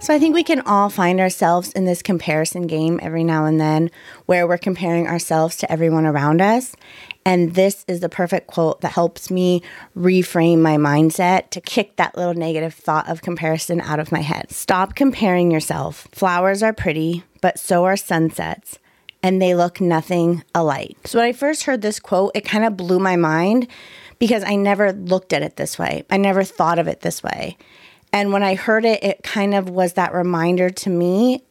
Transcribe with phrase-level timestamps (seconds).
[0.00, 3.60] So I think we can all find ourselves in this comparison game every now and
[3.60, 3.90] then
[4.24, 6.74] where we're comparing ourselves to everyone around us.
[7.26, 9.62] And this is the perfect quote that helps me
[9.94, 14.50] reframe my mindset to kick that little negative thought of comparison out of my head.
[14.50, 16.08] Stop comparing yourself.
[16.12, 18.78] Flowers are pretty, but so are sunsets.
[19.22, 20.96] And they look nothing alike.
[21.04, 23.68] So, when I first heard this quote, it kind of blew my mind
[24.18, 26.04] because I never looked at it this way.
[26.08, 27.58] I never thought of it this way.
[28.12, 31.44] And when I heard it, it kind of was that reminder to me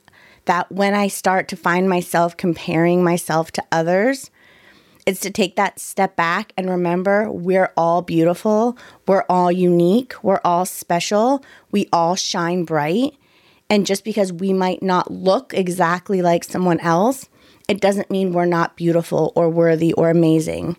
[0.46, 4.32] that when I start to find myself comparing myself to others,
[5.06, 10.42] it's to take that step back and remember we're all beautiful, we're all unique, we're
[10.44, 13.16] all special, we all shine bright.
[13.70, 17.30] And just because we might not look exactly like someone else,
[17.68, 20.76] it doesn't mean we're not beautiful or worthy or amazing.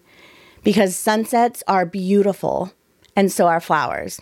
[0.63, 2.73] Because sunsets are beautiful,
[3.17, 4.21] and so are flowers.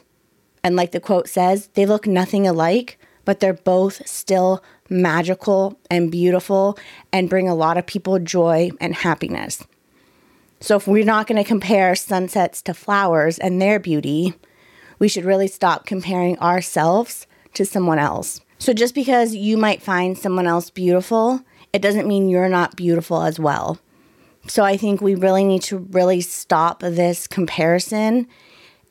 [0.62, 6.10] And like the quote says, they look nothing alike, but they're both still magical and
[6.10, 6.78] beautiful
[7.12, 9.62] and bring a lot of people joy and happiness.
[10.60, 14.34] So if we're not going to compare sunsets to flowers and their beauty,
[14.98, 18.40] we should really stop comparing ourselves to someone else.
[18.58, 21.42] So just because you might find someone else beautiful,
[21.72, 23.78] it doesn't mean you're not beautiful as well.
[24.48, 28.26] So I think we really need to really stop this comparison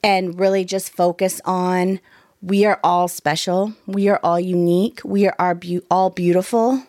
[0.07, 1.99] and really just focus on
[2.41, 6.81] we are all special, we are all unique, we are be- all beautiful,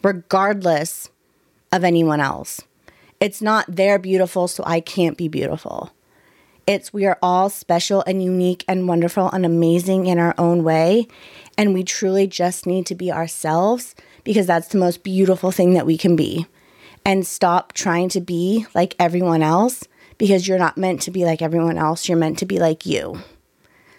[0.00, 1.10] regardless
[1.72, 2.60] of anyone else.
[3.18, 5.90] It's not they're beautiful, so I can't be beautiful.
[6.64, 11.08] It's we are all special and unique and wonderful and amazing in our own way.
[11.58, 15.86] And we truly just need to be ourselves because that's the most beautiful thing that
[15.86, 16.46] we can be.
[17.04, 19.82] And stop trying to be like everyone else
[20.22, 22.08] because you're not meant to be like everyone else.
[22.08, 23.18] You're meant to be like you.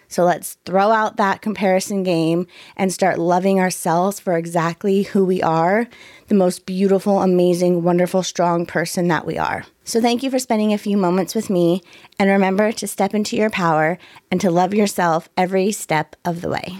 [0.08, 2.46] So let's throw out that comparison game
[2.78, 5.86] and start loving ourselves for exactly who we are
[6.28, 9.66] the most beautiful, amazing, wonderful, strong person that we are.
[9.84, 11.82] So thank you for spending a few moments with me.
[12.18, 13.98] And remember to step into your power
[14.30, 16.78] and to love yourself every step of the way.